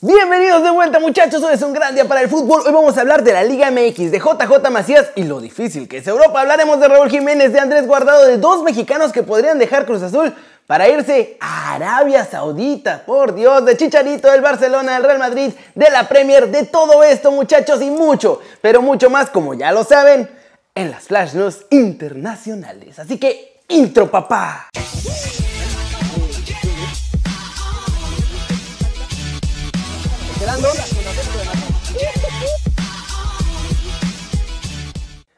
Bienvenidos 0.00 0.62
de 0.62 0.70
vuelta 0.70 1.00
muchachos, 1.00 1.42
hoy 1.42 1.54
es 1.54 1.62
un 1.62 1.72
gran 1.72 1.92
día 1.92 2.06
para 2.06 2.20
el 2.20 2.28
fútbol. 2.28 2.62
Hoy 2.64 2.72
vamos 2.72 2.96
a 2.96 3.00
hablar 3.00 3.24
de 3.24 3.32
la 3.32 3.42
Liga 3.42 3.68
MX, 3.72 4.12
de 4.12 4.20
JJ 4.20 4.70
Macías 4.70 5.10
y 5.16 5.24
lo 5.24 5.40
difícil 5.40 5.88
que 5.88 5.96
es 5.96 6.06
Europa. 6.06 6.40
Hablaremos 6.40 6.78
de 6.78 6.86
Raúl 6.86 7.10
Jiménez, 7.10 7.52
de 7.52 7.58
Andrés 7.58 7.84
Guardado, 7.84 8.24
de 8.24 8.36
dos 8.38 8.62
mexicanos 8.62 9.10
que 9.10 9.24
podrían 9.24 9.58
dejar 9.58 9.86
Cruz 9.86 10.00
Azul 10.02 10.32
para 10.68 10.88
irse 10.88 11.36
a 11.40 11.74
Arabia 11.74 12.24
Saudita. 12.24 13.02
Por 13.04 13.34
Dios, 13.34 13.64
de 13.64 13.76
Chicharito, 13.76 14.30
del 14.30 14.40
Barcelona, 14.40 14.92
del 14.94 15.02
Real 15.02 15.18
Madrid, 15.18 15.50
de 15.74 15.90
la 15.90 16.06
Premier, 16.06 16.48
de 16.48 16.64
todo 16.66 17.02
esto 17.02 17.32
muchachos 17.32 17.82
y 17.82 17.90
mucho, 17.90 18.40
pero 18.60 18.80
mucho 18.80 19.10
más 19.10 19.30
como 19.30 19.54
ya 19.54 19.72
lo 19.72 19.82
saben, 19.82 20.30
en 20.76 20.92
las 20.92 21.08
Flash 21.08 21.34
News 21.34 21.66
internacionales. 21.70 23.00
Así 23.00 23.18
que, 23.18 23.62
intro 23.66 24.08
papá. 24.08 24.68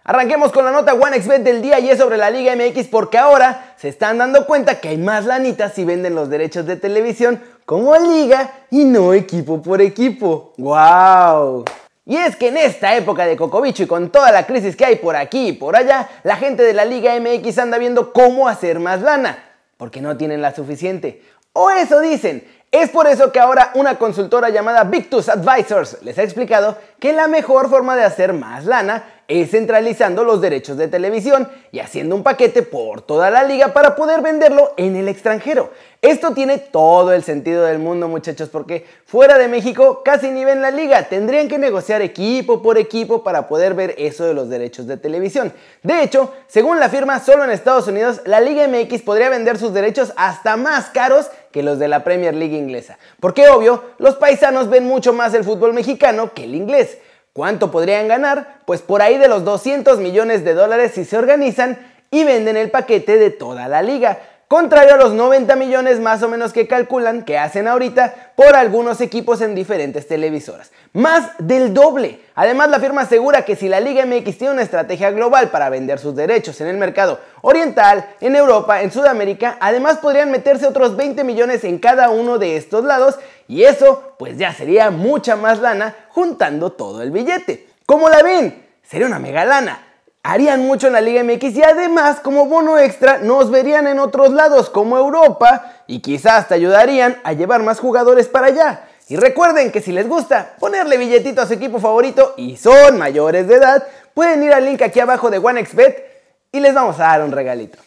Arranquemos 0.04 0.50
con 0.50 0.64
la 0.64 0.72
nota 0.72 0.94
OneXBet 0.94 1.42
del 1.42 1.62
día 1.62 1.78
y 1.78 1.88
es 1.88 1.98
sobre 1.98 2.16
la 2.16 2.30
Liga 2.30 2.54
MX 2.56 2.88
porque 2.88 3.16
ahora 3.16 3.74
se 3.76 3.88
están 3.88 4.18
dando 4.18 4.44
cuenta 4.44 4.80
que 4.80 4.88
hay 4.88 4.98
más 4.98 5.24
lanitas 5.24 5.72
si 5.74 5.84
venden 5.84 6.14
los 6.14 6.28
derechos 6.28 6.66
de 6.66 6.76
televisión 6.76 7.40
como 7.64 7.96
liga 7.96 8.64
y 8.70 8.84
no 8.84 9.14
equipo 9.14 9.62
por 9.62 9.80
equipo. 9.80 10.52
¡Wow! 10.58 11.64
Y 12.04 12.16
es 12.16 12.34
que 12.34 12.48
en 12.48 12.56
esta 12.56 12.96
época 12.96 13.24
de 13.24 13.36
Cocobicho 13.36 13.84
y 13.84 13.86
con 13.86 14.10
toda 14.10 14.32
la 14.32 14.46
crisis 14.46 14.74
que 14.74 14.84
hay 14.84 14.96
por 14.96 15.14
aquí 15.14 15.48
y 15.48 15.52
por 15.52 15.76
allá, 15.76 16.08
la 16.24 16.36
gente 16.36 16.64
de 16.64 16.72
la 16.72 16.84
Liga 16.84 17.14
MX 17.20 17.58
anda 17.58 17.78
viendo 17.78 18.12
cómo 18.12 18.48
hacer 18.48 18.80
más 18.80 19.00
lana, 19.00 19.44
porque 19.76 20.00
no 20.00 20.16
tienen 20.16 20.42
la 20.42 20.52
suficiente. 20.52 21.22
O 21.52 21.70
eso 21.70 22.00
dicen, 22.00 22.44
es 22.70 22.88
por 22.90 23.06
eso 23.08 23.32
que 23.32 23.40
ahora 23.40 23.72
una 23.74 23.98
consultora 23.98 24.48
llamada 24.48 24.84
Victus 24.84 25.28
Advisors 25.28 25.98
les 26.02 26.18
ha 26.18 26.22
explicado 26.22 26.78
que 27.00 27.12
la 27.12 27.26
mejor 27.26 27.68
forma 27.68 27.96
de 27.96 28.04
hacer 28.04 28.32
más 28.32 28.64
lana 28.64 29.19
es 29.30 29.52
centralizando 29.52 30.24
los 30.24 30.40
derechos 30.40 30.76
de 30.76 30.88
televisión 30.88 31.48
y 31.70 31.78
haciendo 31.78 32.16
un 32.16 32.24
paquete 32.24 32.62
por 32.62 33.00
toda 33.00 33.30
la 33.30 33.44
liga 33.44 33.72
para 33.72 33.94
poder 33.94 34.22
venderlo 34.22 34.74
en 34.76 34.96
el 34.96 35.06
extranjero. 35.06 35.70
Esto 36.02 36.32
tiene 36.32 36.58
todo 36.58 37.12
el 37.12 37.22
sentido 37.22 37.64
del 37.64 37.78
mundo 37.78 38.08
muchachos 38.08 38.48
porque 38.48 38.84
fuera 39.06 39.38
de 39.38 39.46
México 39.46 40.02
casi 40.04 40.32
ni 40.32 40.44
ven 40.44 40.60
la 40.60 40.72
liga, 40.72 41.04
tendrían 41.04 41.46
que 41.46 41.58
negociar 41.58 42.02
equipo 42.02 42.60
por 42.60 42.76
equipo 42.76 43.22
para 43.22 43.46
poder 43.46 43.74
ver 43.74 43.94
eso 43.98 44.24
de 44.24 44.34
los 44.34 44.48
derechos 44.48 44.88
de 44.88 44.96
televisión. 44.96 45.52
De 45.84 46.02
hecho, 46.02 46.32
según 46.48 46.80
la 46.80 46.88
firma, 46.88 47.20
solo 47.20 47.44
en 47.44 47.50
Estados 47.50 47.86
Unidos 47.86 48.22
la 48.24 48.40
Liga 48.40 48.66
MX 48.66 49.02
podría 49.02 49.28
vender 49.28 49.58
sus 49.58 49.72
derechos 49.72 50.12
hasta 50.16 50.56
más 50.56 50.86
caros 50.86 51.30
que 51.52 51.62
los 51.62 51.78
de 51.78 51.86
la 51.86 52.02
Premier 52.02 52.34
League 52.34 52.56
inglesa. 52.56 52.98
Porque 53.20 53.48
obvio, 53.48 53.84
los 53.98 54.16
paisanos 54.16 54.68
ven 54.68 54.86
mucho 54.86 55.12
más 55.12 55.34
el 55.34 55.44
fútbol 55.44 55.72
mexicano 55.72 56.32
que 56.34 56.44
el 56.44 56.56
inglés. 56.56 56.98
¿Cuánto 57.32 57.70
podrían 57.70 58.08
ganar? 58.08 58.58
Pues 58.64 58.82
por 58.82 59.02
ahí 59.02 59.16
de 59.16 59.28
los 59.28 59.44
200 59.44 60.00
millones 60.00 60.44
de 60.44 60.54
dólares 60.54 60.92
si 60.94 61.04
se 61.04 61.16
organizan 61.16 61.78
y 62.10 62.24
venden 62.24 62.56
el 62.56 62.72
paquete 62.72 63.18
de 63.18 63.30
toda 63.30 63.68
la 63.68 63.82
liga. 63.82 64.18
Contrario 64.48 64.94
a 64.94 64.96
los 64.96 65.12
90 65.12 65.54
millones 65.54 66.00
más 66.00 66.24
o 66.24 66.28
menos 66.28 66.52
que 66.52 66.66
calculan 66.66 67.24
que 67.24 67.38
hacen 67.38 67.68
ahorita 67.68 68.32
por 68.34 68.56
algunos 68.56 69.00
equipos 69.00 69.42
en 69.42 69.54
diferentes 69.54 70.08
televisoras. 70.08 70.72
Más 70.92 71.30
del 71.38 71.72
doble. 71.72 72.18
Además 72.34 72.68
la 72.68 72.80
firma 72.80 73.02
asegura 73.02 73.44
que 73.44 73.54
si 73.54 73.68
la 73.68 73.78
Liga 73.78 74.04
MX 74.04 74.38
tiene 74.38 74.54
una 74.54 74.62
estrategia 74.62 75.12
global 75.12 75.50
para 75.50 75.70
vender 75.70 76.00
sus 76.00 76.16
derechos 76.16 76.60
en 76.60 76.66
el 76.66 76.78
mercado 76.78 77.20
oriental, 77.42 78.04
en 78.20 78.34
Europa, 78.34 78.82
en 78.82 78.90
Sudamérica, 78.90 79.56
además 79.60 79.98
podrían 79.98 80.32
meterse 80.32 80.66
otros 80.66 80.96
20 80.96 81.22
millones 81.22 81.62
en 81.62 81.78
cada 81.78 82.10
uno 82.10 82.38
de 82.38 82.56
estos 82.56 82.82
lados 82.82 83.20
y 83.50 83.64
eso 83.64 84.14
pues 84.18 84.38
ya 84.38 84.52
sería 84.52 84.90
mucha 84.90 85.36
más 85.36 85.58
lana 85.60 85.94
juntando 86.08 86.72
todo 86.72 87.02
el 87.02 87.10
billete. 87.10 87.68
¿Cómo 87.86 88.08
la 88.08 88.22
ven? 88.22 88.66
Sería 88.82 89.06
una 89.06 89.18
mega 89.18 89.44
lana 89.44 89.90
harían 90.22 90.60
mucho 90.66 90.86
en 90.86 90.92
la 90.92 91.00
Liga 91.00 91.24
MX 91.24 91.56
y 91.56 91.62
además 91.62 92.20
como 92.20 92.46
bono 92.46 92.78
extra 92.78 93.18
nos 93.18 93.50
verían 93.50 93.86
en 93.86 93.98
otros 93.98 94.30
lados 94.30 94.68
como 94.68 94.98
Europa 94.98 95.82
y 95.86 96.00
quizás 96.00 96.48
te 96.48 96.54
ayudarían 96.54 97.18
a 97.24 97.32
llevar 97.32 97.62
más 97.62 97.80
jugadores 97.80 98.28
para 98.28 98.48
allá. 98.48 98.84
Y 99.08 99.16
recuerden 99.16 99.72
que 99.72 99.80
si 99.80 99.92
les 99.92 100.06
gusta 100.06 100.54
ponerle 100.60 100.96
billetito 100.96 101.42
a 101.42 101.46
su 101.46 101.54
equipo 101.54 101.80
favorito 101.80 102.34
y 102.36 102.56
son 102.56 102.98
mayores 102.98 103.48
de 103.48 103.56
edad, 103.56 103.84
pueden 104.14 104.42
ir 104.42 104.52
al 104.52 104.64
link 104.64 104.82
aquí 104.82 105.00
abajo 105.00 105.30
de 105.30 105.38
OneXBet 105.38 106.04
y 106.52 106.60
les 106.60 106.74
vamos 106.74 107.00
a 107.00 107.04
dar 107.04 107.22
un 107.22 107.32
regalito. 107.32 107.78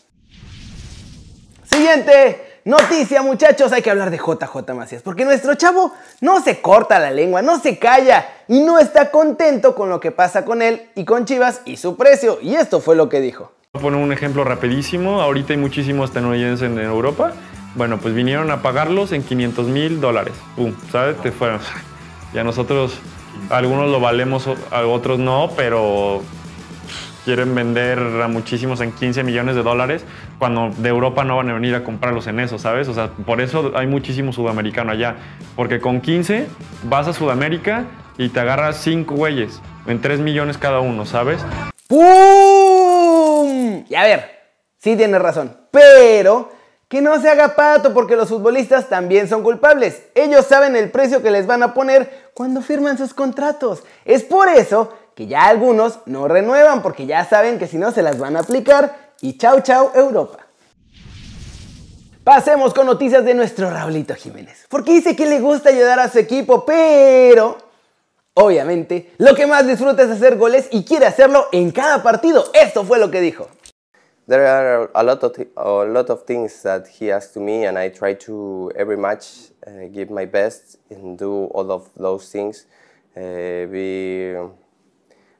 Siguiente. 1.63 2.52
Noticia 2.65 3.21
muchachos, 3.21 3.73
hay 3.73 3.81
que 3.81 3.91
hablar 3.91 4.09
de 4.09 4.17
JJ 4.17 4.73
Macías, 4.73 5.01
porque 5.01 5.25
nuestro 5.25 5.53
chavo 5.55 5.91
no 6.21 6.41
se 6.41 6.61
corta 6.61 6.97
la 6.97 7.11
lengua, 7.11 7.41
no 7.41 7.59
se 7.59 7.77
calla 7.77 8.25
y 8.47 8.61
no 8.61 8.79
está 8.79 9.11
contento 9.11 9.75
con 9.75 9.89
lo 9.89 9.99
que 9.99 10.11
pasa 10.11 10.45
con 10.45 10.61
él 10.61 10.83
y 10.95 11.03
con 11.03 11.25
Chivas 11.25 11.61
y 11.65 11.75
su 11.75 11.97
precio. 11.97 12.39
Y 12.41 12.55
esto 12.55 12.79
fue 12.79 12.95
lo 12.95 13.09
que 13.09 13.19
dijo. 13.19 13.51
Voy 13.73 13.81
a 13.81 13.83
poner 13.83 13.99
un 14.01 14.13
ejemplo 14.13 14.45
rapidísimo, 14.45 15.19
ahorita 15.21 15.51
hay 15.51 15.59
muchísimos 15.59 16.09
estadounidenses 16.09 16.69
en 16.69 16.79
Europa, 16.79 17.33
bueno, 17.75 17.97
pues 17.97 18.13
vinieron 18.13 18.49
a 18.49 18.61
pagarlos 18.61 19.11
en 19.11 19.23
500 19.23 19.67
mil 19.67 19.99
dólares, 19.99 20.33
pum, 20.55 20.73
¿sabes? 20.91 21.17
Te 21.21 21.31
fueron. 21.31 21.59
Ya 22.33 22.43
nosotros, 22.43 22.97
algunos 23.51 23.91
lo 23.91 23.99
valemos, 23.99 24.49
a 24.71 24.81
otros 24.87 25.19
no, 25.19 25.51
pero 25.55 26.23
quieren 27.25 27.55
vender 27.55 27.99
a 27.99 28.27
muchísimos 28.27 28.81
en 28.81 28.91
15 28.91 29.23
millones 29.23 29.55
de 29.55 29.63
dólares, 29.63 30.03
cuando 30.39 30.69
de 30.77 30.89
Europa 30.89 31.23
no 31.23 31.37
van 31.37 31.49
a 31.49 31.53
venir 31.53 31.75
a 31.75 31.83
comprarlos 31.83 32.27
en 32.27 32.39
eso, 32.39 32.59
¿sabes? 32.59 32.87
O 32.87 32.93
sea, 32.93 33.09
por 33.25 33.41
eso 33.41 33.71
hay 33.75 33.87
muchísimo 33.87 34.33
sudamericano 34.33 34.91
allá, 34.91 35.15
porque 35.55 35.79
con 35.79 36.01
15 36.01 36.47
vas 36.83 37.07
a 37.07 37.13
Sudamérica 37.13 37.85
y 38.17 38.29
te 38.29 38.39
agarras 38.39 38.77
5 38.77 39.15
güeyes, 39.15 39.61
en 39.87 40.01
3 40.01 40.19
millones 40.19 40.57
cada 40.57 40.79
uno, 40.79 41.05
¿sabes? 41.05 41.39
¡Pum! 41.87 43.85
Y 43.89 43.95
a 43.95 44.03
ver, 44.03 44.29
sí 44.77 44.95
tienes 44.95 45.21
razón, 45.21 45.57
pero 45.71 46.51
que 46.93 47.01
no 47.01 47.19
se 47.19 47.27
haga 47.27 47.55
pato 47.55 47.91
porque 47.91 48.15
los 48.15 48.29
futbolistas 48.29 48.87
también 48.87 49.27
son 49.27 49.41
culpables. 49.41 50.03
Ellos 50.13 50.45
saben 50.45 50.75
el 50.75 50.91
precio 50.91 51.23
que 51.23 51.31
les 51.31 51.47
van 51.47 51.63
a 51.63 51.73
poner 51.73 52.29
cuando 52.35 52.61
firman 52.61 52.99
sus 52.99 53.15
contratos. 53.15 53.83
Es 54.05 54.21
por 54.23 54.47
eso 54.47 54.93
que 55.15 55.27
ya 55.27 55.45
algunos 55.45 55.99
no 56.05 56.27
renuevan 56.27 56.81
porque 56.81 57.05
ya 57.05 57.25
saben 57.25 57.59
que 57.59 57.67
si 57.67 57.77
no 57.77 57.91
se 57.91 58.01
las 58.01 58.17
van 58.17 58.35
a 58.35 58.39
aplicar 58.39 59.13
y 59.21 59.37
chau 59.37 59.61
chau 59.61 59.91
Europa. 59.93 60.39
Pasemos 62.23 62.73
con 62.73 62.85
noticias 62.85 63.25
de 63.25 63.33
nuestro 63.33 63.69
Raulito 63.69 64.15
Jiménez, 64.15 64.65
porque 64.69 64.93
dice 64.93 65.15
que 65.15 65.25
le 65.25 65.41
gusta 65.41 65.69
ayudar 65.69 65.99
a 65.99 66.09
su 66.09 66.19
equipo, 66.19 66.63
pero 66.65 67.57
obviamente 68.33 69.11
lo 69.17 69.35
que 69.35 69.45
más 69.45 69.67
disfruta 69.67 70.03
es 70.03 70.09
hacer 70.09 70.37
goles 70.37 70.69
y 70.71 70.85
quiere 70.85 71.05
hacerlo 71.05 71.47
en 71.51 71.71
cada 71.71 72.01
partido. 72.01 72.45
Esto 72.53 72.85
fue 72.85 72.97
lo 72.97 73.11
que 73.11 73.19
dijo. 73.19 73.49
There 74.25 74.47
are 74.47 74.89
a 74.93 75.03
lot 75.03 75.21
of 75.21 75.33
a 75.57 75.83
lot 75.83 76.09
of 76.09 76.23
things 76.23 76.63
that 76.63 76.87
he 76.87 77.11
asks 77.11 77.33
to 77.33 77.41
me, 77.41 77.67
and 77.67 77.77
I 77.77 77.89
try 77.89 78.15
to 78.19 78.71
every 78.73 78.95
match 78.95 79.51
uh, 79.67 79.89
give 79.91 80.09
my 80.09 80.25
best 80.25 80.77
and 80.89 81.17
do 81.17 81.47
all 81.53 81.69
of 81.69 81.89
those 81.97 82.31
things. 82.31 82.65
Uh, 83.17 83.67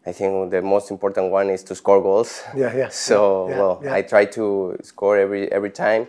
I 0.06 0.12
think 0.12 0.52
the 0.52 0.62
most 0.62 0.92
important 0.92 1.32
one 1.32 1.50
is 1.50 1.64
to 1.64 1.76
score 1.76 2.02
goals. 2.02 2.44
Yeah, 2.56 2.76
yeah. 2.82 2.90
So 2.90 3.50
yeah, 3.50 3.58
well, 3.58 3.82
yeah. 3.84 3.94
I 3.94 4.02
try 4.02 4.26
to 4.26 4.78
score 4.84 5.18
every 5.18 5.52
every 5.52 5.70
time. 5.72 6.08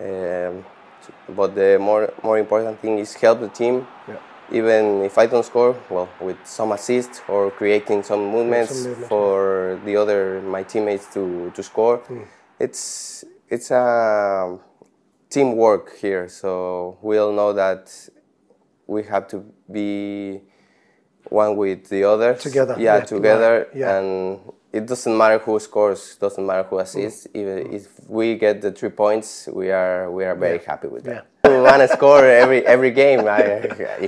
Um, 0.00 0.64
but 1.28 1.54
the 1.54 1.78
more 1.78 2.12
more 2.22 2.38
important 2.38 2.80
thing 2.80 2.98
is 2.98 3.14
help 3.14 3.40
the 3.40 3.48
team. 3.48 3.86
Yeah. 4.08 4.18
Even 4.50 5.02
if 5.02 5.16
I 5.16 5.26
don't 5.26 5.44
score, 5.44 5.74
well, 5.88 6.10
with 6.20 6.36
some 6.44 6.72
assists 6.72 7.22
or 7.26 7.50
creating 7.50 8.02
some 8.02 8.26
movements 8.26 8.82
some 8.82 8.94
for 9.08 9.80
the 9.86 9.96
other 9.96 10.42
my 10.42 10.62
teammates 10.62 11.06
to 11.14 11.50
to 11.54 11.62
score. 11.62 11.98
Hmm. 11.98 12.24
It's 12.58 13.24
it's 13.48 13.70
a 13.70 14.58
teamwork 15.30 15.96
here. 15.96 16.28
So 16.28 16.98
we 17.00 17.16
all 17.16 17.32
know 17.32 17.54
that 17.54 18.10
we 18.86 19.04
have 19.04 19.26
to 19.28 19.44
be 19.70 20.42
one 21.32 21.56
with 21.56 21.88
the 21.88 22.04
other 22.04 22.34
Together, 22.34 22.74
Yeah, 22.78 22.96
yeah, 22.98 23.04
together. 23.04 23.54
yeah. 23.74 23.96
And 23.96 24.40
it 24.72 24.86
doesn't 24.86 25.16
matter 25.16 25.38
who 25.38 25.58
scores, 25.60 26.16
doesn't 26.20 26.44
matter 26.46 26.62
who 26.68 26.78
assists. 26.78 27.26
Mm. 27.26 27.36
Even 27.40 27.56
if 27.78 27.84
we 28.08 28.36
get 28.36 28.60
the 28.62 28.70
three 28.72 28.90
points, 29.04 29.28
we 29.52 29.70
are 29.70 30.10
we 30.10 30.24
are 30.24 30.34
very 30.46 30.60
happy 30.70 30.88
with 30.88 31.04
that. 31.04 31.26
Yeah. 31.44 31.50
We 31.56 31.60
want 31.60 31.80
to 31.84 31.88
score 31.88 32.24
every 32.44 32.60
every 32.74 32.90
game. 33.02 33.20
I, 33.38 33.42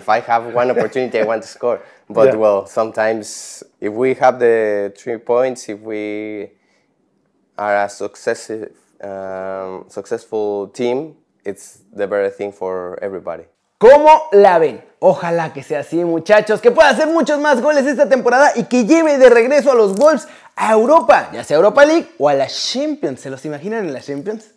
if 0.00 0.08
I 0.08 0.20
have 0.20 0.42
one 0.60 0.68
opportunity, 0.70 1.16
I 1.20 1.24
want 1.32 1.42
to 1.42 1.48
score. 1.58 1.78
But 2.08 2.28
Yeah. 2.28 2.40
well, 2.44 2.66
sometimes 2.66 3.26
if 3.80 3.92
we 3.92 4.14
have 4.22 4.38
the 4.38 4.92
three 4.96 5.18
points, 5.18 5.68
if 5.68 5.80
we 5.80 6.02
are 7.58 7.76
a 7.84 7.88
successive, 7.88 8.72
um, 9.02 9.84
successful 9.88 10.68
team, 10.68 11.16
it's 11.44 11.66
the 11.92 12.06
better 12.06 12.30
thing 12.30 12.52
for 12.52 12.98
everybody. 13.02 13.44
¿Cómo 13.84 14.30
la 14.32 14.58
ven? 14.58 14.82
Ojalá 14.98 15.52
que 15.52 15.62
sea 15.62 15.80
así, 15.80 16.02
muchachos, 16.06 16.62
que 16.62 16.70
pueda 16.70 16.88
hacer 16.88 17.06
muchos 17.06 17.38
más 17.38 17.60
goles 17.60 17.84
esta 17.84 18.08
temporada 18.08 18.52
y 18.54 18.64
que 18.64 18.86
lleve 18.86 19.18
de 19.18 19.28
regreso 19.28 19.70
a 19.70 19.74
los 19.74 19.94
Wolves 19.96 20.26
a 20.56 20.72
Europa, 20.72 21.28
ya 21.34 21.44
sea 21.44 21.58
Europa 21.58 21.84
League 21.84 22.14
o 22.18 22.30
a 22.30 22.32
la 22.32 22.46
Champions. 22.46 23.20
¿Se 23.20 23.28
los 23.28 23.44
imaginan 23.44 23.84
en 23.84 23.92
la 23.92 24.00
Champions? 24.00 24.52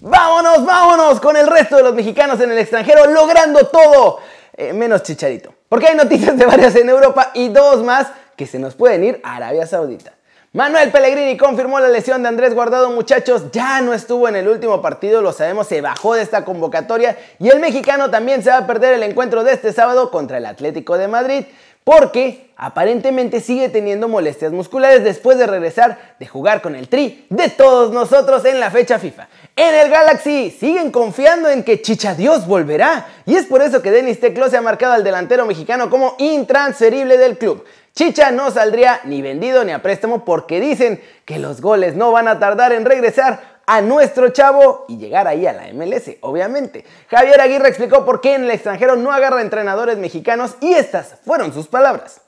Vámonos, 0.00 0.66
vámonos 0.66 1.20
con 1.20 1.36
el 1.36 1.46
resto 1.46 1.76
de 1.76 1.84
los 1.84 1.94
mexicanos 1.94 2.40
en 2.40 2.50
el 2.50 2.58
extranjero 2.58 3.06
logrando 3.12 3.68
todo, 3.68 4.18
eh, 4.54 4.72
menos 4.72 5.04
Chicharito. 5.04 5.54
Porque 5.68 5.86
hay 5.86 5.94
noticias 5.94 6.36
de 6.36 6.46
varias 6.46 6.74
en 6.74 6.88
Europa 6.88 7.30
y 7.32 7.48
dos 7.48 7.84
más 7.84 8.08
que 8.36 8.48
se 8.48 8.58
nos 8.58 8.74
pueden 8.74 9.04
ir 9.04 9.20
a 9.22 9.36
Arabia 9.36 9.68
Saudita. 9.68 10.15
Manuel 10.56 10.90
Pellegrini 10.90 11.36
confirmó 11.36 11.80
la 11.80 11.88
lesión 11.88 12.22
de 12.22 12.30
Andrés 12.30 12.54
Guardado, 12.54 12.90
muchachos, 12.90 13.50
ya 13.52 13.82
no 13.82 13.92
estuvo 13.92 14.26
en 14.26 14.36
el 14.36 14.48
último 14.48 14.80
partido, 14.80 15.20
lo 15.20 15.34
sabemos, 15.34 15.66
se 15.66 15.82
bajó 15.82 16.14
de 16.14 16.22
esta 16.22 16.46
convocatoria 16.46 17.18
y 17.38 17.50
el 17.50 17.60
mexicano 17.60 18.10
también 18.10 18.42
se 18.42 18.48
va 18.48 18.56
a 18.56 18.66
perder 18.66 18.94
el 18.94 19.02
encuentro 19.02 19.44
de 19.44 19.52
este 19.52 19.74
sábado 19.74 20.10
contra 20.10 20.38
el 20.38 20.46
Atlético 20.46 20.96
de 20.96 21.08
Madrid 21.08 21.44
porque 21.84 22.50
aparentemente 22.56 23.40
sigue 23.40 23.68
teniendo 23.68 24.08
molestias 24.08 24.50
musculares 24.50 25.04
después 25.04 25.36
de 25.36 25.46
regresar 25.46 26.16
de 26.18 26.26
jugar 26.26 26.62
con 26.62 26.74
el 26.74 26.88
Tri 26.88 27.26
de 27.28 27.50
todos 27.50 27.92
nosotros 27.92 28.42
en 28.46 28.58
la 28.58 28.70
fecha 28.70 28.98
FIFA. 28.98 29.28
En 29.56 29.74
el 29.74 29.90
Galaxy 29.90 30.50
siguen 30.50 30.90
confiando 30.90 31.50
en 31.50 31.64
que 31.64 31.82
Chicha 31.82 32.14
Dios 32.14 32.46
volverá 32.46 33.06
y 33.26 33.36
es 33.36 33.44
por 33.44 33.60
eso 33.60 33.82
que 33.82 33.90
Denis 33.90 34.20
Teclo 34.20 34.48
se 34.48 34.56
ha 34.56 34.62
marcado 34.62 34.94
al 34.94 35.04
delantero 35.04 35.44
mexicano 35.44 35.90
como 35.90 36.16
intransferible 36.18 37.18
del 37.18 37.36
club. 37.36 37.62
Chicha 37.96 38.30
no 38.30 38.50
saldría 38.50 39.00
ni 39.04 39.22
vendido 39.22 39.64
ni 39.64 39.72
a 39.72 39.80
préstamo 39.80 40.22
porque 40.22 40.60
dicen 40.60 41.02
que 41.24 41.38
los 41.38 41.62
goles 41.62 41.96
no 41.96 42.12
van 42.12 42.28
a 42.28 42.38
tardar 42.38 42.74
en 42.74 42.84
regresar 42.84 43.56
a 43.64 43.80
nuestro 43.80 44.28
chavo 44.28 44.84
y 44.86 44.98
llegar 44.98 45.26
ahí 45.26 45.46
a 45.46 45.54
la 45.54 45.72
MLS, 45.72 46.10
obviamente. 46.20 46.84
Javier 47.08 47.40
Aguirre 47.40 47.70
explicó 47.70 48.04
por 48.04 48.20
qué 48.20 48.34
en 48.34 48.44
el 48.44 48.50
extranjero 48.50 48.96
no 48.96 49.12
agarra 49.12 49.40
entrenadores 49.40 49.96
mexicanos 49.96 50.56
y 50.60 50.74
estas 50.74 51.14
fueron 51.24 51.54
sus 51.54 51.68
palabras. 51.68 52.20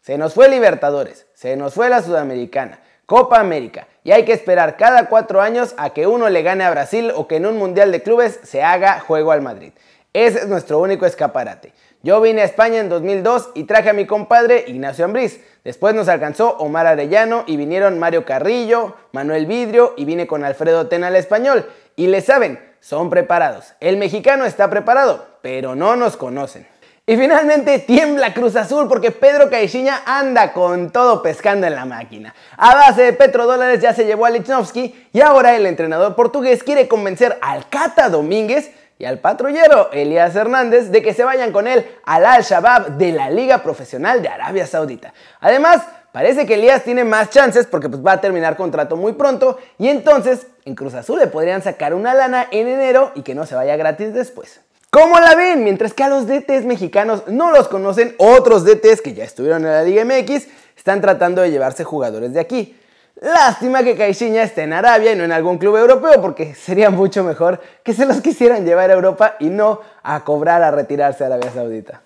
Se 0.00 0.16
nos 0.16 0.32
fue 0.32 0.48
Libertadores, 0.48 1.26
se 1.34 1.56
nos 1.56 1.74
fue 1.74 1.90
la 1.90 2.02
Sudamericana, 2.02 2.80
Copa 3.04 3.38
América 3.38 3.88
y 4.04 4.12
hay 4.12 4.24
que 4.24 4.32
esperar 4.32 4.78
cada 4.78 5.10
cuatro 5.10 5.42
años 5.42 5.74
a 5.76 5.90
que 5.90 6.06
uno 6.06 6.30
le 6.30 6.42
gane 6.42 6.64
a 6.64 6.70
Brasil 6.70 7.12
o 7.14 7.28
que 7.28 7.36
en 7.36 7.44
un 7.44 7.58
Mundial 7.58 7.92
de 7.92 8.02
Clubes 8.02 8.40
se 8.44 8.62
haga 8.62 8.98
juego 9.00 9.30
al 9.32 9.42
Madrid. 9.42 9.72
Ese 10.14 10.40
es 10.40 10.48
nuestro 10.48 10.78
único 10.78 11.06
escaparate. 11.06 11.72
Yo 12.02 12.20
vine 12.20 12.42
a 12.42 12.44
España 12.44 12.80
en 12.80 12.90
2002 12.90 13.50
y 13.54 13.64
traje 13.64 13.88
a 13.88 13.94
mi 13.94 14.06
compadre 14.06 14.64
Ignacio 14.66 15.06
Ambriz. 15.06 15.40
Después 15.64 15.94
nos 15.94 16.08
alcanzó 16.08 16.56
Omar 16.58 16.86
Arellano 16.86 17.44
y 17.46 17.56
vinieron 17.56 17.98
Mario 17.98 18.26
Carrillo, 18.26 18.96
Manuel 19.12 19.46
Vidrio 19.46 19.94
y 19.96 20.04
vine 20.04 20.26
con 20.26 20.44
Alfredo 20.44 20.88
Tena 20.88 21.06
al 21.06 21.16
español. 21.16 21.66
Y 21.96 22.08
le 22.08 22.20
saben, 22.20 22.60
son 22.80 23.08
preparados. 23.08 23.72
El 23.80 23.96
mexicano 23.96 24.44
está 24.44 24.68
preparado, 24.68 25.26
pero 25.40 25.74
no 25.74 25.96
nos 25.96 26.18
conocen. 26.18 26.66
Y 27.06 27.16
finalmente 27.16 27.78
tiembla 27.78 28.34
Cruz 28.34 28.54
Azul 28.54 28.88
porque 28.88 29.10
Pedro 29.12 29.50
Caixinha 29.50 30.02
anda 30.04 30.52
con 30.52 30.90
todo 30.90 31.22
pescando 31.22 31.66
en 31.66 31.74
la 31.74 31.84
máquina. 31.84 32.34
A 32.56 32.74
base 32.74 33.02
de 33.02 33.12
petrodólares 33.12 33.80
ya 33.80 33.94
se 33.94 34.04
llevó 34.04 34.26
a 34.26 34.30
Lichnowsky 34.30 35.08
y 35.12 35.20
ahora 35.20 35.56
el 35.56 35.66
entrenador 35.66 36.14
portugués 36.14 36.62
quiere 36.62 36.86
convencer 36.86 37.38
al 37.40 37.68
Cata 37.68 38.08
Domínguez 38.08 38.70
y 38.98 39.04
al 39.04 39.18
patrullero 39.18 39.90
Elías 39.92 40.36
Hernández 40.36 40.90
de 40.90 41.02
que 41.02 41.14
se 41.14 41.24
vayan 41.24 41.52
con 41.52 41.66
él 41.66 41.84
al 42.04 42.24
Al-Shabaab 42.24 42.98
de 42.98 43.12
la 43.12 43.30
Liga 43.30 43.62
Profesional 43.62 44.22
de 44.22 44.28
Arabia 44.28 44.66
Saudita. 44.66 45.12
Además, 45.40 45.82
parece 46.12 46.46
que 46.46 46.54
Elías 46.54 46.84
tiene 46.84 47.04
más 47.04 47.30
chances 47.30 47.66
porque 47.66 47.88
pues, 47.88 48.04
va 48.04 48.12
a 48.12 48.20
terminar 48.20 48.56
contrato 48.56 48.96
muy 48.96 49.12
pronto 49.14 49.58
y 49.78 49.88
entonces 49.88 50.46
en 50.64 50.74
Cruz 50.74 50.94
Azul 50.94 51.18
le 51.18 51.26
podrían 51.26 51.62
sacar 51.62 51.94
una 51.94 52.14
lana 52.14 52.46
en 52.50 52.68
enero 52.68 53.12
y 53.14 53.22
que 53.22 53.34
no 53.34 53.46
se 53.46 53.54
vaya 53.54 53.76
gratis 53.76 54.14
después. 54.14 54.60
¿Cómo 54.90 55.18
la 55.18 55.34
ven? 55.34 55.64
Mientras 55.64 55.94
que 55.94 56.04
a 56.04 56.08
los 56.08 56.26
DTs 56.26 56.66
mexicanos 56.66 57.22
no 57.26 57.50
los 57.50 57.66
conocen, 57.68 58.14
otros 58.18 58.64
DTs 58.64 59.00
que 59.00 59.14
ya 59.14 59.24
estuvieron 59.24 59.64
en 59.64 59.72
la 59.72 59.82
Liga 59.82 60.04
MX 60.04 60.48
están 60.76 61.00
tratando 61.00 61.40
de 61.40 61.50
llevarse 61.50 61.82
jugadores 61.82 62.34
de 62.34 62.40
aquí. 62.40 62.78
Lástima 63.20 63.82
que 63.82 63.96
Caixinha 63.96 64.42
esté 64.42 64.62
en 64.62 64.72
Arabia 64.72 65.12
y 65.12 65.16
no 65.16 65.24
en 65.24 65.32
algún 65.32 65.58
club 65.58 65.76
europeo, 65.76 66.20
porque 66.20 66.54
sería 66.54 66.90
mucho 66.90 67.22
mejor 67.22 67.60
que 67.84 67.92
se 67.92 68.06
los 68.06 68.20
quisieran 68.20 68.64
llevar 68.64 68.90
a 68.90 68.94
Europa 68.94 69.36
y 69.38 69.50
no 69.50 69.80
a 70.02 70.24
cobrar 70.24 70.62
a 70.62 70.70
retirarse 70.70 71.22
a 71.22 71.28
Arabia 71.28 71.52
Saudita. 71.52 72.02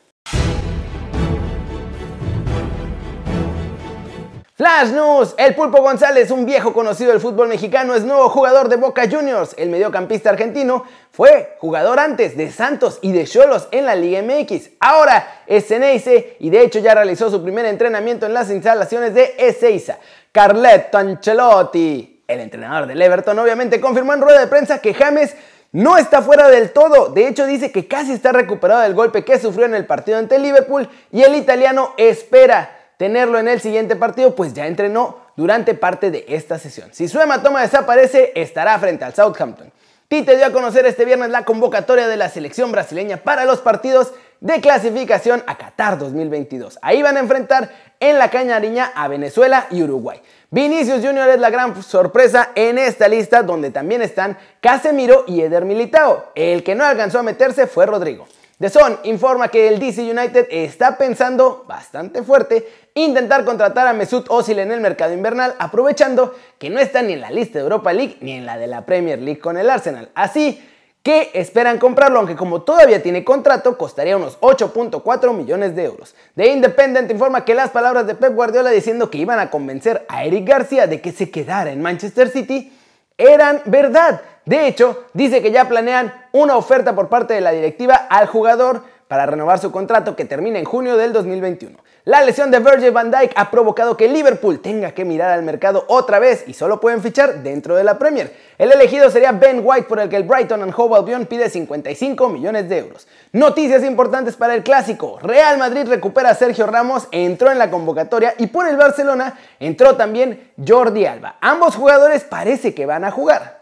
Flash 4.56 4.88
News, 4.88 5.34
el 5.36 5.54
Pulpo 5.54 5.82
González, 5.82 6.30
un 6.30 6.46
viejo 6.46 6.72
conocido 6.72 7.10
del 7.10 7.20
fútbol 7.20 7.46
mexicano, 7.46 7.94
es 7.94 8.04
nuevo 8.04 8.30
jugador 8.30 8.70
de 8.70 8.76
Boca 8.76 9.02
Juniors. 9.06 9.54
El 9.58 9.68
mediocampista 9.68 10.30
argentino 10.30 10.84
fue 11.10 11.58
jugador 11.60 12.00
antes 12.00 12.38
de 12.38 12.50
Santos 12.50 12.98
y 13.02 13.12
de 13.12 13.24
Cholos 13.24 13.68
en 13.70 13.84
la 13.84 13.94
Liga 13.94 14.22
MX. 14.22 14.70
Ahora 14.80 15.42
es 15.46 15.68
Ceneice 15.68 16.38
y 16.40 16.48
de 16.48 16.62
hecho 16.62 16.78
ya 16.78 16.94
realizó 16.94 17.30
su 17.30 17.42
primer 17.42 17.66
entrenamiento 17.66 18.24
en 18.24 18.32
las 18.32 18.50
instalaciones 18.50 19.12
de 19.12 19.34
Ezeiza. 19.36 19.98
Carletto 20.32 20.96
Ancelotti, 20.96 22.24
el 22.26 22.40
entrenador 22.40 22.86
del 22.86 23.02
Everton, 23.02 23.38
obviamente 23.38 23.78
confirmó 23.78 24.14
en 24.14 24.22
rueda 24.22 24.40
de 24.40 24.46
prensa 24.46 24.78
que 24.78 24.94
James 24.94 25.36
no 25.72 25.98
está 25.98 26.22
fuera 26.22 26.48
del 26.48 26.70
todo. 26.70 27.10
De 27.10 27.28
hecho, 27.28 27.44
dice 27.44 27.70
que 27.70 27.86
casi 27.86 28.12
está 28.12 28.32
recuperado 28.32 28.80
del 28.80 28.94
golpe 28.94 29.22
que 29.22 29.38
sufrió 29.38 29.66
en 29.66 29.74
el 29.74 29.84
partido 29.84 30.16
ante 30.16 30.38
Liverpool 30.38 30.88
y 31.12 31.20
el 31.20 31.34
italiano 31.34 31.92
espera 31.98 32.75
tenerlo 32.96 33.38
en 33.38 33.48
el 33.48 33.60
siguiente 33.60 33.96
partido, 33.96 34.34
pues 34.34 34.54
ya 34.54 34.66
entrenó 34.66 35.18
durante 35.36 35.74
parte 35.74 36.10
de 36.10 36.24
esta 36.28 36.58
sesión. 36.58 36.90
Si 36.92 37.08
su 37.08 37.20
hematoma 37.20 37.62
desaparece, 37.62 38.32
estará 38.34 38.78
frente 38.78 39.04
al 39.04 39.14
Southampton. 39.14 39.70
Tite 40.08 40.36
dio 40.36 40.46
a 40.46 40.52
conocer 40.52 40.86
este 40.86 41.04
viernes 41.04 41.30
la 41.30 41.44
convocatoria 41.44 42.06
de 42.06 42.16
la 42.16 42.28
selección 42.28 42.70
brasileña 42.70 43.16
para 43.16 43.44
los 43.44 43.60
partidos 43.60 44.12
de 44.40 44.60
clasificación 44.60 45.42
a 45.48 45.58
Qatar 45.58 45.98
2022. 45.98 46.78
Ahí 46.80 47.02
van 47.02 47.16
a 47.16 47.20
enfrentar 47.20 47.70
en 47.98 48.18
la 48.18 48.30
cañariña 48.30 48.92
a 48.94 49.08
Venezuela 49.08 49.66
y 49.70 49.82
Uruguay. 49.82 50.20
Vinicius 50.50 51.04
Jr. 51.04 51.30
es 51.30 51.40
la 51.40 51.50
gran 51.50 51.82
sorpresa 51.82 52.50
en 52.54 52.78
esta 52.78 53.08
lista 53.08 53.42
donde 53.42 53.70
también 53.70 54.00
están 54.00 54.38
Casemiro 54.60 55.24
y 55.26 55.40
Eder 55.40 55.64
Militao. 55.64 56.30
El 56.36 56.62
que 56.62 56.76
no 56.76 56.84
alcanzó 56.84 57.18
a 57.18 57.24
meterse 57.24 57.66
fue 57.66 57.86
Rodrigo. 57.86 58.28
The 58.58 58.70
Sun 58.70 59.00
informa 59.04 59.48
que 59.48 59.68
el 59.68 59.78
DC 59.78 60.00
United 60.10 60.46
está 60.50 60.96
pensando 60.96 61.66
bastante 61.68 62.22
fuerte 62.22 62.66
intentar 62.94 63.44
contratar 63.44 63.86
a 63.86 63.92
Mesut 63.92 64.30
Özil 64.30 64.60
en 64.60 64.72
el 64.72 64.80
mercado 64.80 65.12
invernal, 65.12 65.54
aprovechando 65.58 66.34
que 66.58 66.70
no 66.70 66.80
está 66.80 67.02
ni 67.02 67.12
en 67.12 67.20
la 67.20 67.30
lista 67.30 67.58
de 67.58 67.64
Europa 67.64 67.92
League 67.92 68.16
ni 68.22 68.32
en 68.32 68.46
la 68.46 68.56
de 68.56 68.66
la 68.66 68.86
Premier 68.86 69.20
League 69.20 69.40
con 69.40 69.58
el 69.58 69.68
Arsenal. 69.68 70.08
Así 70.14 70.66
que 71.02 71.32
esperan 71.34 71.78
comprarlo, 71.78 72.18
aunque 72.18 72.34
como 72.34 72.62
todavía 72.62 73.02
tiene 73.02 73.24
contrato, 73.24 73.76
costaría 73.76 74.16
unos 74.16 74.40
8.4 74.40 75.34
millones 75.34 75.76
de 75.76 75.84
euros. 75.84 76.14
The 76.34 76.46
Independent 76.48 77.10
informa 77.10 77.44
que 77.44 77.54
las 77.54 77.68
palabras 77.68 78.06
de 78.06 78.14
Pep 78.14 78.34
Guardiola 78.34 78.70
diciendo 78.70 79.10
que 79.10 79.18
iban 79.18 79.38
a 79.38 79.50
convencer 79.50 80.06
a 80.08 80.24
Eric 80.24 80.48
García 80.48 80.86
de 80.86 81.02
que 81.02 81.12
se 81.12 81.30
quedara 81.30 81.70
en 81.72 81.82
Manchester 81.82 82.30
City 82.30 82.72
eran 83.18 83.60
verdad. 83.66 84.22
De 84.46 84.68
hecho, 84.68 85.04
dice 85.12 85.42
que 85.42 85.50
ya 85.50 85.68
planean 85.68 86.14
una 86.30 86.56
oferta 86.56 86.94
por 86.94 87.08
parte 87.08 87.34
de 87.34 87.40
la 87.40 87.50
directiva 87.50 87.94
al 88.08 88.28
jugador 88.28 88.82
para 89.08 89.26
renovar 89.26 89.58
su 89.58 89.72
contrato 89.72 90.14
que 90.14 90.24
termina 90.24 90.60
en 90.60 90.64
junio 90.64 90.96
del 90.96 91.12
2021. 91.12 91.76
La 92.04 92.22
lesión 92.22 92.52
de 92.52 92.60
Virgil 92.60 92.92
van 92.92 93.10
Dijk 93.10 93.32
ha 93.34 93.50
provocado 93.50 93.96
que 93.96 94.06
Liverpool 94.06 94.60
tenga 94.60 94.92
que 94.92 95.04
mirar 95.04 95.30
al 95.32 95.42
mercado 95.42 95.84
otra 95.88 96.20
vez 96.20 96.44
y 96.46 96.54
solo 96.54 96.78
pueden 96.80 97.02
fichar 97.02 97.42
dentro 97.42 97.74
de 97.74 97.82
la 97.82 97.98
Premier. 97.98 98.32
El 98.56 98.70
elegido 98.70 99.10
sería 99.10 99.32
Ben 99.32 99.60
White 99.64 99.88
por 99.88 99.98
el 99.98 100.08
que 100.08 100.14
el 100.14 100.22
Brighton 100.22 100.62
and 100.62 100.74
Hove 100.76 100.96
Albion 100.96 101.26
pide 101.26 101.50
55 101.50 102.28
millones 102.28 102.68
de 102.68 102.78
euros. 102.78 103.08
Noticias 103.32 103.82
importantes 103.82 104.36
para 104.36 104.54
el 104.54 104.62
clásico. 104.62 105.18
Real 105.20 105.58
Madrid 105.58 105.88
recupera 105.88 106.30
a 106.30 106.34
Sergio 106.36 106.68
Ramos, 106.68 107.08
entró 107.10 107.50
en 107.50 107.58
la 107.58 107.68
convocatoria 107.68 108.34
y 108.38 108.46
por 108.46 108.68
el 108.68 108.76
Barcelona 108.76 109.36
entró 109.58 109.96
también 109.96 110.52
Jordi 110.64 111.06
Alba. 111.06 111.38
Ambos 111.40 111.74
jugadores 111.74 112.22
parece 112.22 112.72
que 112.72 112.86
van 112.86 113.04
a 113.04 113.10
jugar. 113.10 113.55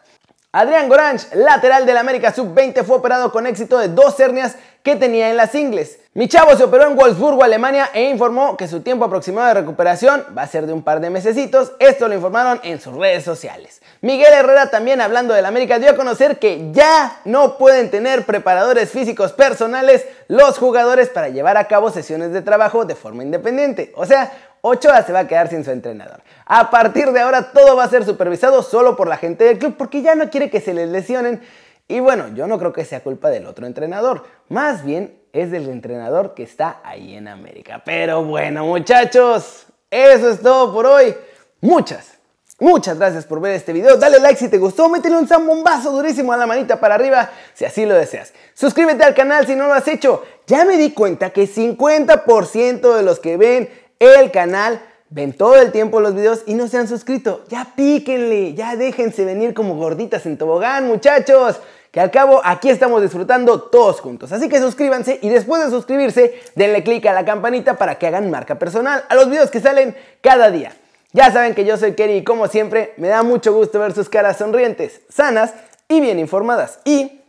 Adrián 0.55 0.89
Gorange, 0.89 1.27
lateral 1.35 1.85
del 1.85 1.97
América 1.97 2.33
Sub-20, 2.33 2.85
fue 2.85 2.99
operado 2.99 3.33
con 3.33 3.45
éxito 3.45 3.77
de 3.77 3.89
dos 3.89 4.21
hernias 4.21 4.55
que 4.85 4.95
tenía 4.95 5.29
en 5.29 5.37
las 5.37 5.53
ingles. 5.57 5.99
Mi 6.13 6.29
chavo 6.29 6.57
se 6.57 6.63
operó 6.63 6.87
en 6.87 6.95
Wolfsburgo, 6.95 7.43
Alemania 7.43 7.91
e 7.93 8.05
informó 8.05 8.57
que 8.57 8.69
su 8.69 8.81
tiempo 8.81 9.05
aproximado 9.05 9.49
de 9.49 9.55
recuperación 9.55 10.25
va 10.39 10.43
a 10.43 10.47
ser 10.47 10.67
de 10.67 10.73
un 10.73 10.85
par 10.85 11.01
de 11.01 11.11
mesecitos. 11.11 11.73
Esto 11.81 12.07
lo 12.07 12.15
informaron 12.15 12.61
en 12.63 12.81
sus 12.81 12.95
redes 12.95 13.25
sociales. 13.25 13.83
Miguel 14.01 14.33
Herrera 14.33 14.71
también 14.71 15.01
hablando 15.01 15.35
del 15.35 15.47
América 15.47 15.81
dio 15.81 15.91
a 15.91 15.97
conocer 15.97 16.39
que 16.39 16.71
ya 16.71 17.21
no 17.25 17.59
pueden 17.59 17.91
tener 17.91 18.25
preparadores 18.25 18.93
físicos 18.93 19.33
personales 19.33 20.05
los 20.29 20.57
jugadores 20.59 21.09
para 21.09 21.31
llevar 21.31 21.57
a 21.57 21.67
cabo 21.67 21.91
sesiones 21.91 22.33
de 22.33 22.43
trabajo 22.43 22.85
de 22.85 22.95
forma 22.95 23.25
independiente. 23.25 23.93
O 23.97 24.07
sea, 24.07 24.31
Ochoa 24.67 25.03
se 25.03 25.13
va 25.13 25.21
a 25.21 25.29
quedar 25.29 25.49
sin 25.49 25.63
su 25.63 25.71
entrenador. 25.71 26.23
A 26.47 26.71
partir 26.71 27.13
de 27.13 27.21
ahora 27.21 27.53
todo 27.53 27.77
va 27.77 27.85
a 27.85 27.91
ser 27.91 28.03
supervisado 28.07 28.63
solo 28.63 28.97
por 28.97 29.09
la 29.09 29.19
gente 29.19 29.45
del 29.45 29.59
club 29.59 29.75
porque 29.77 30.01
ya 30.01 30.15
no 30.15 30.31
quiere 30.31 30.49
que 30.49 30.63
se 30.63 30.73
les 30.73 30.89
lesionen. 30.89 31.43
Y 31.87 32.01
bueno, 32.01 32.29
yo 32.29 32.47
no 32.47 32.59
creo 32.59 32.73
que 32.73 32.87
sea 32.87 33.03
culpa 33.03 33.29
del 33.29 33.45
otro 33.45 33.67
entrenador. 33.67 34.25
Más 34.49 34.83
bien 34.83 35.21
es 35.35 35.51
del 35.51 35.69
entrenador 35.69 36.33
que 36.33 36.45
está 36.45 36.81
ahí 36.83 37.15
en 37.15 37.29
América. 37.29 37.83
Pero 37.85 38.25
bueno, 38.25 38.65
muchachos, 38.65 39.67
eso 39.91 40.31
es 40.31 40.41
todo 40.41 40.73
por 40.73 40.87
hoy. 40.87 41.15
Muchas, 41.61 42.15
Muchas 42.61 42.97
gracias 42.97 43.27
por 43.27 43.41
ver 43.41 43.53
este 43.55 43.73
video, 43.73 43.97
dale 43.97 44.21
like 44.21 44.39
si 44.39 44.49
te 44.49 44.59
gustó, 44.59 44.89
métele 44.89 45.17
un 45.17 45.27
zambombazo 45.27 45.91
durísimo 45.91 46.33
a 46.33 46.37
la 46.37 46.47
manita 46.47 46.79
para 46.79 46.95
arriba 46.95 47.29
si 47.53 47.65
así 47.65 47.85
lo 47.85 47.97
deseas. 47.97 48.33
Suscríbete 48.55 49.03
al 49.03 49.13
canal 49.13 49.45
si 49.45 49.57
no 49.57 49.67
lo 49.67 49.75
has 49.75 49.89
hecho. 49.89 50.23
Ya 50.47 50.65
me 50.65 50.77
di 50.77 50.93
cuenta 50.93 51.31
que 51.31 51.49
50% 51.49 52.95
de 52.95 53.03
los 53.03 53.19
que 53.19 53.37
ven 53.37 53.69
el 53.99 54.31
canal 54.31 54.81
ven 55.11 55.33
todo 55.33 55.57
el 55.57 55.71
tiempo 55.71 56.01
los 56.01 56.15
videos 56.15 56.43
y 56.47 56.55
no 56.55 56.67
se 56.69 56.79
han 56.79 56.89
suscrito. 56.89 57.45
Ya 57.49 57.73
píquenle, 57.77 58.55
ya 58.55 58.77
déjense 58.77 59.25
venir 59.25 59.55
como 59.55 59.77
gorditas 59.77 60.27
en 60.27 60.37
tobogán, 60.37 60.87
muchachos. 60.89 61.61
Que 61.93 62.01
al 62.01 62.11
cabo 62.11 62.41
aquí 62.43 62.71
estamos 62.71 63.01
disfrutando 63.01 63.63
todos 63.63 64.01
juntos. 64.01 64.33
Así 64.33 64.49
que 64.49 64.59
suscríbanse 64.59 65.21
y 65.23 65.29
después 65.29 65.65
de 65.65 65.71
suscribirse, 65.71 66.41
denle 66.57 66.83
click 66.83 67.07
a 67.07 67.13
la 67.13 67.25
campanita 67.25 67.79
para 67.79 67.97
que 67.97 68.09
hagan 68.09 68.33
marca 68.33 68.59
personal 68.59 69.05
a 69.09 69.15
los 69.15 69.31
videos 69.31 69.51
que 69.53 69.61
salen 69.61 69.97
cada 70.21 70.51
día. 70.51 70.73
Ya 71.13 71.33
saben 71.33 71.55
que 71.55 71.65
yo 71.65 71.77
soy 71.77 71.95
Kerry 71.95 72.17
y 72.17 72.25
como 72.25 72.49
siempre 72.49 72.95
me 72.97 73.07
da 73.07 73.23
mucho 73.23 73.55
gusto 73.55 73.79
ver 73.79 73.93
sus 73.93 74.09
caras 74.09 74.39
sonrientes, 74.39 75.03
sanas 75.09 75.55
y 75.87 76.01
bien 76.01 76.19
informadas. 76.19 76.81
Y 76.85 77.21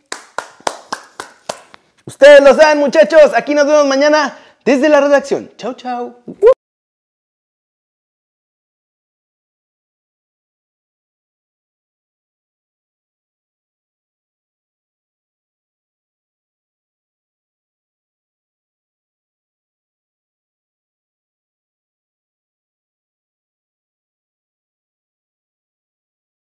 ustedes 2.06 2.42
lo 2.42 2.56
saben 2.56 2.80
muchachos, 2.80 3.34
aquí 3.36 3.54
nos 3.54 3.68
vemos 3.68 3.86
mañana 3.86 4.36
desde 4.66 4.90
la 4.90 5.02
redacción. 5.02 5.52
Chau 5.58 5.76
chau. 5.76 6.16